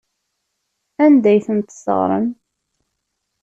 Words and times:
Anda 1.05 1.27
ay 1.31 1.39
ten-tesseɣrem? 1.45 2.27